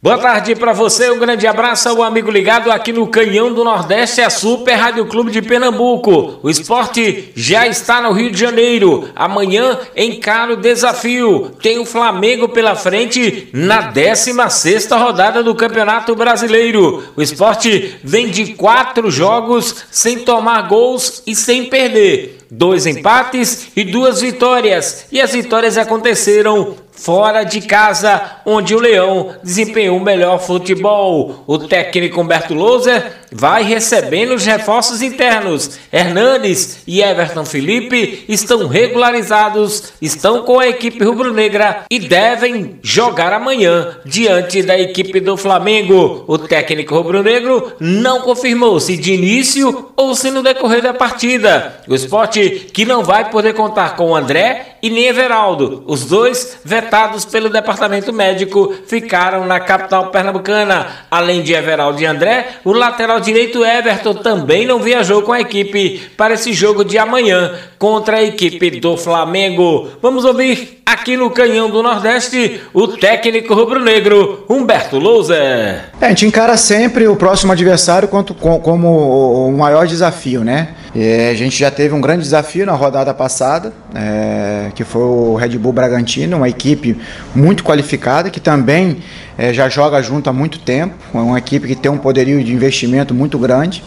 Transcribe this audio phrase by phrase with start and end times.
[0.00, 4.20] Boa tarde para você, um grande abraço ao amigo ligado aqui no Canhão do Nordeste,
[4.20, 6.38] a Super Rádio Clube de Pernambuco.
[6.40, 9.08] O esporte já está no Rio de Janeiro.
[9.16, 11.50] Amanhã encara o desafio.
[11.60, 17.02] Tem o Flamengo pela frente na 16 rodada do Campeonato Brasileiro.
[17.16, 22.38] O esporte vem de quatro jogos sem tomar gols e sem perder.
[22.48, 25.06] Dois empates e duas vitórias.
[25.10, 31.44] E as vitórias aconteceram fora de casa, onde o Leão desempenhou o melhor futebol.
[31.46, 35.78] O técnico Humberto Louser vai recebendo os reforços internos.
[35.92, 43.98] Hernandes e Everton Felipe estão regularizados, estão com a equipe rubro-negra e devem jogar amanhã
[44.04, 46.24] diante da equipe do Flamengo.
[46.26, 51.80] O técnico rubro-negro não confirmou se de início ou se no decorrer da partida.
[51.86, 55.84] O esporte que não vai poder contar com André e nem Everaldo.
[55.86, 60.86] Os dois vetados pelo departamento médico ficaram na capital pernambucana.
[61.10, 66.00] Além de Everaldo e André, o lateral direito Everton também não viajou com a equipe
[66.16, 69.88] para esse jogo de amanhã contra a equipe do Flamengo.
[70.02, 75.84] Vamos ouvir aqui no Canhão do Nordeste o técnico rubro-negro Humberto Louser.
[76.00, 80.68] É, a gente encara sempre o próximo adversário como o maior desafio, né?
[80.94, 85.34] E a gente já teve um grande desafio na rodada passada, é, que foi o
[85.34, 86.96] Red Bull Bragantino, uma equipe
[87.34, 88.98] muito qualificada que também
[89.38, 92.52] é, já joga junto há muito tempo, é uma equipe que tem um poderio de
[92.52, 93.82] investimento muito grande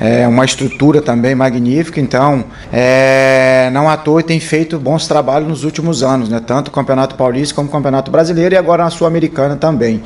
[0.00, 5.64] é uma estrutura também magnífica, então é, não à toa tem feito bons trabalhos nos
[5.64, 6.40] últimos anos, né?
[6.44, 10.02] tanto o Campeonato Paulista como o Campeonato Brasileiro e agora na Sul-Americana também.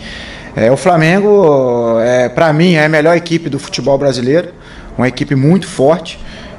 [0.54, 4.50] É, o Flamengo, é, para mim, é a melhor equipe do futebol brasileiro,
[4.96, 6.18] uma equipe muito forte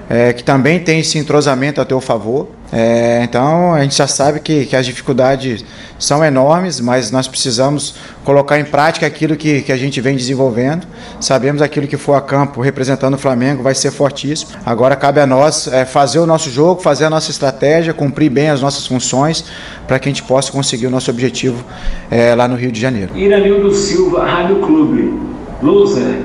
[0.09, 2.47] é, que também tem esse entrosamento a teu favor.
[2.73, 5.65] É, então a gente já sabe que, que as dificuldades
[5.99, 10.87] são enormes, mas nós precisamos colocar em prática aquilo que, que a gente vem desenvolvendo.
[11.19, 14.51] Sabemos aquilo que for a campo representando o Flamengo vai ser fortíssimo.
[14.65, 18.49] Agora cabe a nós é, fazer o nosso jogo, fazer a nossa estratégia, cumprir bem
[18.49, 19.43] as nossas funções
[19.85, 21.63] para que a gente possa conseguir o nosso objetivo
[22.09, 23.15] é, lá no Rio de Janeiro.
[23.17, 25.31] Iranildo Silva, Rádio Clube.
[25.61, 26.21] Loser,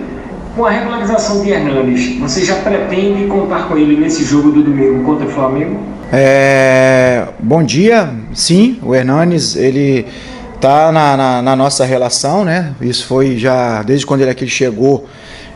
[0.57, 5.05] com a regularização de Hernandes, você já pretende contar com ele nesse jogo do domingo
[5.05, 5.79] contra o Flamengo?
[6.11, 10.07] É, bom dia, sim, o Hernandes, ele
[10.59, 12.73] tá na, na, na, nossa relação, né?
[12.81, 15.07] Isso foi já desde quando ele aqui chegou,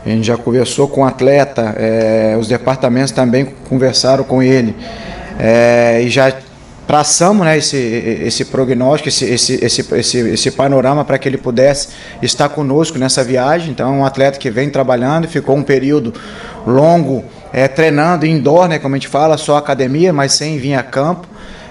[0.05, 4.75] a gente já conversou com o atleta, é, os departamentos também conversaram com ele
[5.39, 6.31] é, e já
[6.91, 11.87] traçamos né, esse, esse prognóstico, esse, esse, esse, esse, esse panorama para que ele pudesse
[12.21, 13.71] estar conosco nessa viagem.
[13.71, 16.13] Então, é um atleta que vem trabalhando, ficou um período
[16.67, 20.83] longo é, treinando indoor, né, como a gente fala, só academia, mas sem vir a
[20.83, 21.29] campo.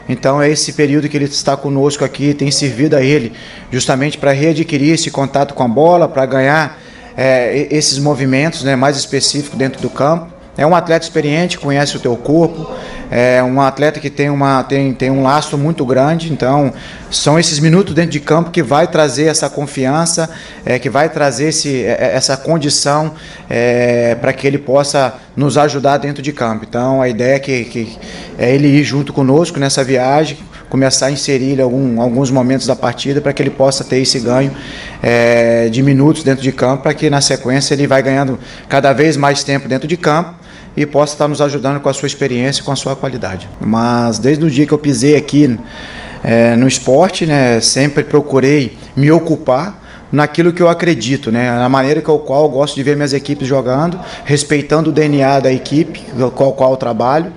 [0.08, 3.34] Então é esse período que ele está conosco aqui, tem servido a ele
[3.70, 6.78] justamente para readquirir esse contato com a bola, para ganhar
[7.14, 10.32] é, esses movimentos né, mais específicos dentro do campo.
[10.56, 12.74] É um atleta experiente, conhece o teu corpo,
[13.10, 16.72] é um atleta que tem, uma, tem, tem um laço muito grande, então
[17.10, 20.30] são esses minutos dentro de campo que vai trazer essa confiança,
[20.64, 23.12] é, que vai trazer esse, é, é, essa condição
[23.48, 26.64] é, para que ele possa nos ajudar dentro de campo.
[26.68, 27.98] Então a ideia é que, que
[28.38, 30.38] é ele ir junto conosco nessa viagem,
[30.68, 34.52] começar a inserir algum, alguns momentos da partida para que ele possa ter esse ganho
[35.02, 38.38] é, de minutos dentro de campo, para que na sequência ele vai ganhando
[38.68, 40.39] cada vez mais tempo dentro de campo
[40.76, 43.48] e possa estar nos ajudando com a sua experiência com a sua qualidade.
[43.60, 45.58] Mas desde o dia que eu pisei aqui
[46.22, 49.79] é, no esporte, né, sempre procurei me ocupar
[50.12, 51.50] naquilo que eu acredito, né?
[51.52, 55.40] Na maneira com a qual eu gosto de ver minhas equipes jogando, respeitando o DNA
[55.40, 56.04] da equipe
[56.34, 57.32] com a qual eu trabalho.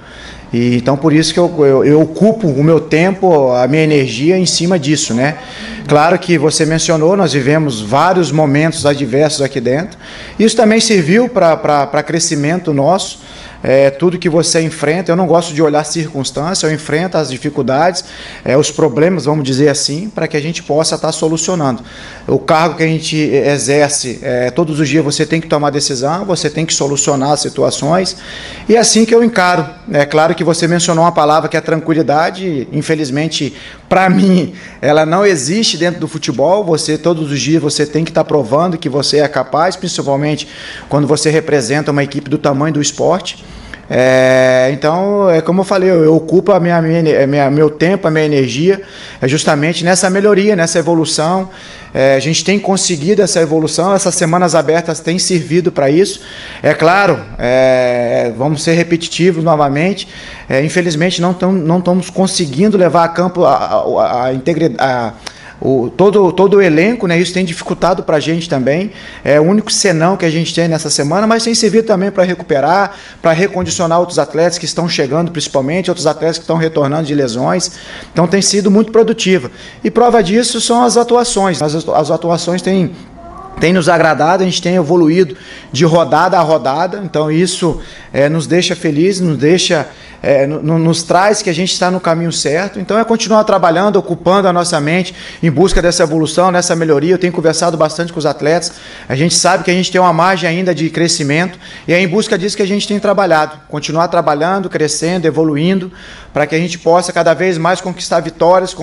[0.52, 4.38] E, então por isso que eu, eu, eu, ocupo o meu tempo, a minha energia
[4.38, 5.38] em cima disso, né?
[5.88, 9.98] Claro que você mencionou, nós vivemos vários momentos adversos aqui dentro.
[10.40, 13.20] Isso também serviu para crescimento nosso
[13.64, 15.12] é, tudo que você enfrenta.
[15.12, 18.04] Eu não gosto de olhar circunstância, eu enfrento as dificuldades,
[18.44, 21.82] é, os problemas, vamos dizer assim, para que a gente possa estar tá solucionando.
[22.28, 26.26] O cargo que a gente exerce, é, todos os dias você tem que tomar decisão,
[26.26, 28.18] você tem que solucionar as situações,
[28.68, 29.66] e é assim que eu encaro.
[29.92, 33.56] É claro que você mencionou uma palavra que é tranquilidade, infelizmente,
[33.94, 36.64] para mim, ela não existe dentro do futebol.
[36.64, 40.48] Você, todos os dias, você tem que estar tá provando que você é capaz, principalmente
[40.90, 43.46] quando você representa uma equipe do tamanho do esporte.
[43.96, 48.08] É, então, é como eu falei, eu, eu ocupo a minha, minha, minha, meu tempo,
[48.08, 48.82] a minha energia,
[49.22, 51.48] é justamente nessa melhoria, nessa evolução.
[51.94, 56.22] É, a gente tem conseguido essa evolução, essas semanas abertas têm servido para isso.
[56.64, 60.08] É claro, é, vamos ser repetitivos novamente.
[60.50, 65.14] É, infelizmente, não, não estamos conseguindo levar a campo a, a, a integridade
[65.60, 67.18] o, todo, todo o elenco, né?
[67.18, 68.92] Isso tem dificultado para a gente também.
[69.24, 72.24] É o único senão que a gente tem nessa semana, mas tem servido também para
[72.24, 77.16] recuperar, para recondicionar outros atletas que estão chegando, principalmente, outros atletas que estão retornando de
[77.16, 77.72] lesões.
[78.12, 79.50] Então tem sido muito produtiva.
[79.84, 81.62] E prova disso são as atuações.
[81.62, 82.92] As, as atuações têm
[83.60, 85.36] tem nos agradado, a gente tem evoluído
[85.72, 89.88] de rodada a rodada, então isso é, nos deixa felizes, nos deixa,
[90.22, 92.80] é, no, nos traz que a gente está no caminho certo.
[92.80, 97.14] Então é continuar trabalhando, ocupando a nossa mente em busca dessa evolução, nessa melhoria.
[97.14, 98.74] Eu tenho conversado bastante com os atletas,
[99.08, 101.58] a gente sabe que a gente tem uma margem ainda de crescimento
[101.88, 103.60] e é em busca disso que a gente tem trabalhado.
[103.70, 105.92] Continuar trabalhando, crescendo, evoluindo,
[106.34, 108.74] para que a gente possa cada vez mais conquistar vitórias,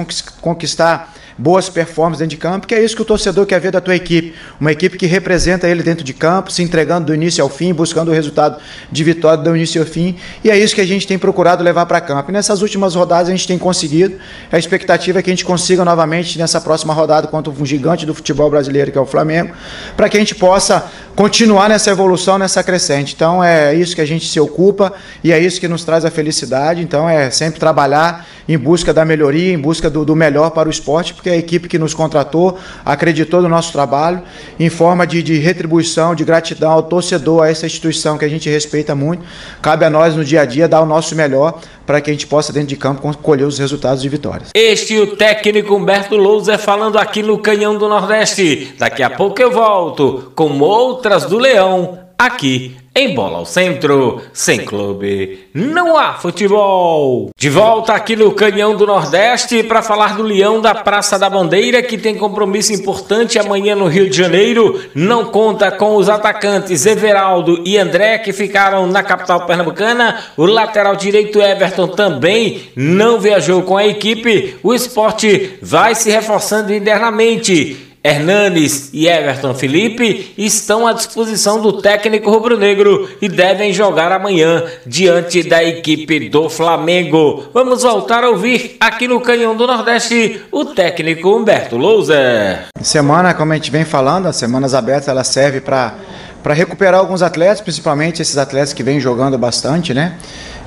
[0.41, 3.81] conquistar boas performances dentro de campo, que é isso que o torcedor quer ver da
[3.81, 4.35] tua equipe.
[4.61, 8.11] Uma equipe que representa ele dentro de campo, se entregando do início ao fim, buscando
[8.11, 8.61] o resultado
[8.93, 10.17] de vitória do início ao fim.
[10.45, 12.31] E é isso que a gente tem procurado levar para campo.
[12.31, 14.19] E nessas últimas rodadas a gente tem conseguido.
[14.53, 18.15] A expectativa é que a gente consiga novamente nessa próxima rodada contra um gigante do
[18.15, 19.55] futebol brasileiro, que é o Flamengo,
[19.97, 23.15] para que a gente possa continuar nessa evolução, nessa crescente.
[23.15, 24.93] Então é isso que a gente se ocupa
[25.25, 26.83] e é isso que nos traz a felicidade.
[26.83, 30.71] Então é sempre trabalhar em busca da melhoria, em busca do, do melhor para o
[30.71, 34.23] esporte, porque a equipe que nos contratou acreditou no nosso trabalho,
[34.59, 38.49] em forma de, de retribuição, de gratidão ao torcedor, a essa instituição que a gente
[38.49, 39.23] respeita muito.
[39.62, 42.27] Cabe a nós no dia a dia dar o nosso melhor para que a gente
[42.27, 44.50] possa, dentro de campo, colher os resultados de vitórias.
[44.55, 48.75] Este é o técnico Humberto Louser falando aqui no Canhão do Nordeste.
[48.79, 54.65] Daqui a pouco eu volto com outras do Leão aqui em Bola ao Centro, sem
[54.65, 57.31] clube, não há futebol.
[57.39, 61.83] De volta aqui no Canhão do Nordeste para falar do Leão da Praça da Bandeira,
[61.83, 64.81] que tem compromisso importante amanhã no Rio de Janeiro.
[64.95, 70.25] Não conta com os atacantes Everaldo e André, que ficaram na capital pernambucana.
[70.37, 74.57] O lateral direito Everton também não viajou com a equipe.
[74.63, 77.90] O esporte vai se reforçando internamente.
[78.02, 85.43] Hernanes e Everton Felipe estão à disposição do técnico rubro-negro e devem jogar amanhã diante
[85.43, 87.44] da equipe do Flamengo.
[87.52, 92.69] Vamos voltar a ouvir aqui no Canhão do Nordeste o técnico Humberto Louser.
[92.81, 95.94] Semana, como a gente vem falando, as semanas abertas ela serve para
[96.43, 100.14] para recuperar alguns atletas, principalmente esses atletas que vêm jogando bastante, né?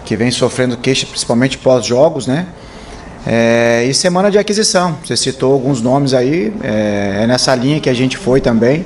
[0.05, 2.45] Que vêm sofrendo queixa, principalmente pós-jogos, né?
[3.25, 7.89] É, e semana de aquisição, você citou alguns nomes aí, é, é nessa linha que
[7.89, 8.85] a gente foi também,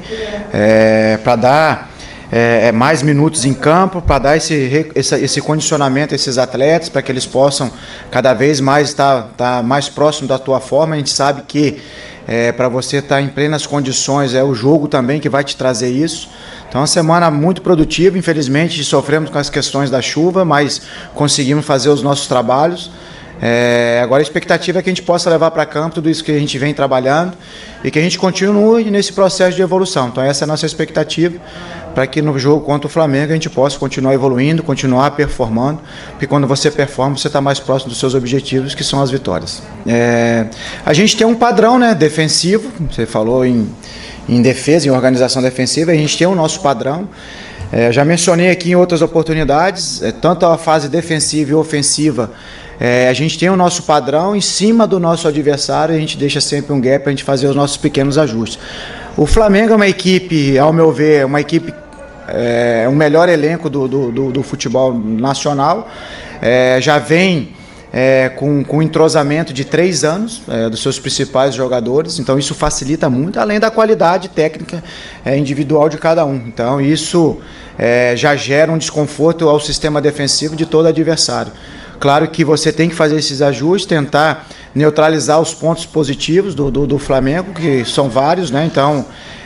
[0.54, 1.92] é, para dar
[2.32, 4.54] é, é, mais minutos em campo, para dar esse,
[4.94, 7.72] esse, condicionamento a esses atletas, para que eles possam
[8.12, 10.96] cada vez mais estar tá, tá mais próximo da tua forma.
[10.96, 11.82] A gente sabe que
[12.28, 15.56] é, para você estar tá em plenas condições é o jogo também que vai te
[15.56, 16.30] trazer isso.
[16.68, 18.18] Então, uma semana muito produtiva.
[18.18, 20.82] Infelizmente, sofremos com as questões da chuva, mas
[21.16, 22.92] conseguimos fazer os nossos trabalhos.
[23.42, 26.32] É, agora a expectativa é que a gente possa levar para campo tudo isso que
[26.32, 27.34] a gente vem trabalhando
[27.84, 30.08] e que a gente continue nesse processo de evolução.
[30.08, 31.38] Então essa é a nossa expectativa
[31.94, 35.80] para que no jogo contra o Flamengo a gente possa continuar evoluindo, continuar performando,
[36.12, 39.64] porque quando você performa você está mais próximo dos seus objetivos, que são as vitórias.
[39.86, 40.46] É,
[40.86, 43.68] a gente tem um padrão né, defensivo, você falou em,
[44.30, 47.10] em defesa, em organização defensiva, a gente tem o nosso padrão.
[47.72, 52.32] É, já mencionei aqui em outras oportunidades, é, tanto a fase defensiva e ofensiva
[52.80, 56.40] é, a gente tem o nosso padrão em cima do nosso adversário, a gente deixa
[56.40, 58.60] sempre um gap para a gente fazer os nossos pequenos ajustes.
[59.16, 61.74] O Flamengo é uma equipe, ao meu ver, uma equipe
[62.28, 65.90] é o melhor elenco do, do, do, do futebol nacional.
[66.42, 67.54] É, já vem
[67.92, 73.10] é, com, com entrosamento de três anos é, dos seus principais jogadores, então isso facilita
[73.10, 74.84] muito, além da qualidade técnica
[75.26, 76.36] é, individual de cada um.
[76.36, 77.40] Então isso
[77.78, 81.52] é, já gera um desconforto ao sistema defensivo de todo adversário.
[82.00, 86.86] Claro que você tem que fazer esses ajustes, tentar neutralizar os pontos positivos do, do,
[86.86, 88.66] do Flamengo, que são vários, né?
[88.66, 89.06] Então,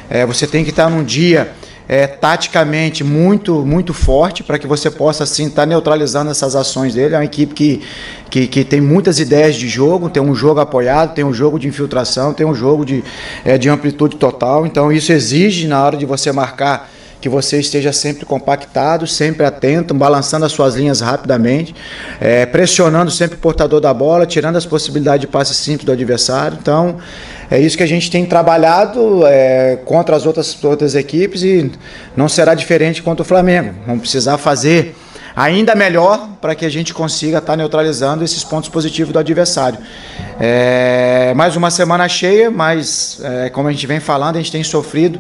[0.10, 1.54] é, você tem que estar num dia
[1.88, 7.16] é, taticamente muito muito forte para que você possa assim estar neutralizando essas ações dele.
[7.16, 7.82] É uma equipe que,
[8.30, 11.68] que, que, tem muitas ideias de jogo, tem um jogo apoiado, tem um jogo de
[11.68, 13.04] infiltração, tem um jogo de,
[13.46, 14.66] é, de amplitude total.
[14.66, 16.91] Então isso exige na hora de você marcar
[17.22, 21.76] que você esteja sempre compactado, sempre atento, balançando as suas linhas rapidamente,
[22.20, 26.58] é, pressionando sempre o portador da bola, tirando as possibilidades de passe simples do adversário.
[26.60, 26.98] Então,
[27.50, 31.72] é isso que a gente tem trabalhado é, contra as outras, outras equipes e
[32.18, 33.76] não será diferente contra o Flamengo.
[33.86, 34.96] Vamos precisar fazer
[35.36, 39.80] ainda melhor para que a gente consiga estar tá neutralizando esses pontos positivos do adversário.
[40.40, 44.64] É, mais uma semana cheia, mas é, como a gente vem falando, a gente tem
[44.64, 45.20] sofrido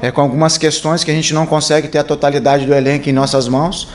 [0.00, 3.12] é, com algumas questões que a gente não consegue ter a totalidade do elenco em
[3.12, 3.88] nossas mãos.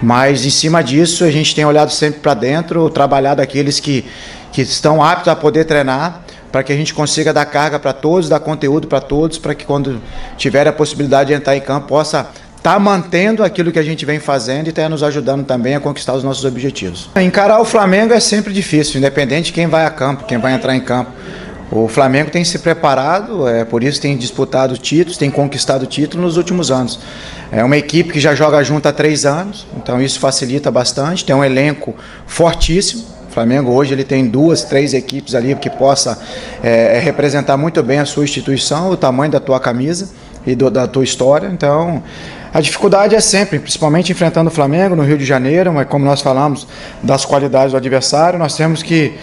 [0.00, 4.04] Mas em cima disso, a gente tem olhado sempre para dentro, trabalhado aqueles que,
[4.52, 6.22] que estão aptos a poder treinar,
[6.52, 9.64] para que a gente consiga dar carga para todos, dar conteúdo para todos, para que
[9.64, 10.00] quando
[10.36, 14.18] tiver a possibilidade de entrar em campo possa está mantendo aquilo que a gente vem
[14.18, 17.08] fazendo e está nos ajudando também a conquistar os nossos objetivos.
[17.16, 20.74] Encarar o Flamengo é sempre difícil, independente de quem vai a campo, quem vai entrar
[20.74, 21.12] em campo.
[21.70, 26.36] O Flamengo tem se preparado, é por isso tem disputado títulos, tem conquistado títulos nos
[26.36, 26.98] últimos anos.
[27.52, 31.24] É uma equipe que já joga junto há três anos, então isso facilita bastante.
[31.24, 31.94] Tem um elenco
[32.26, 33.04] fortíssimo.
[33.28, 36.18] O Flamengo hoje ele tem duas, três equipes ali que possa
[36.62, 40.08] é, representar muito bem a sua instituição, o tamanho da tua camisa
[40.46, 41.48] e do, da tua história.
[41.48, 42.02] Então
[42.52, 46.22] a dificuldade é sempre, principalmente enfrentando o Flamengo no Rio de Janeiro, mas como nós
[46.22, 46.66] falamos
[47.02, 49.14] das qualidades do adversário, nós temos que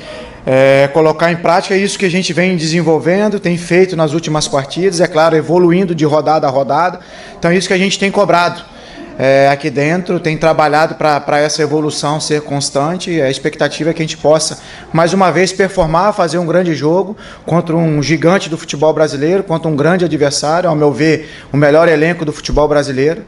[0.46, 5.02] é, colocar em prática isso que a gente vem desenvolvendo, tem feito nas últimas partidas,
[5.02, 7.00] é claro, evoluindo de rodada a rodada.
[7.38, 8.75] Então, é isso que a gente tem cobrado
[9.18, 13.22] é, aqui dentro, tem trabalhado para essa evolução ser constante.
[13.22, 14.60] A expectativa é que a gente possa,
[14.92, 19.70] mais uma vez, performar, fazer um grande jogo contra um gigante do futebol brasileiro, contra
[19.70, 23.24] um grande adversário, ao meu ver, o melhor elenco do futebol brasileiro.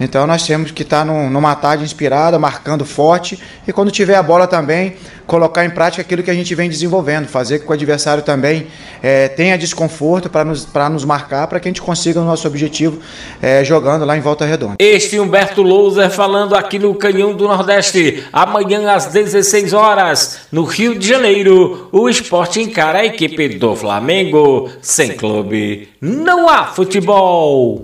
[0.00, 4.22] Então nós temos que estar num, numa tarde inspirada, marcando forte e quando tiver a
[4.22, 4.96] bola também
[5.28, 8.66] colocar em prática aquilo que a gente vem desenvolvendo, fazer com que o adversário também
[9.02, 12.98] é, tenha desconforto para nos, nos marcar, para que a gente consiga o nosso objetivo
[13.42, 14.76] é, jogando lá em Volta Redonda.
[14.78, 20.98] Este Humberto Louser falando aqui no Canhão do Nordeste, amanhã às 16 horas, no Rio
[20.98, 24.70] de Janeiro, o esporte encara a equipe do Flamengo.
[24.80, 27.76] Sem clube, não há futebol.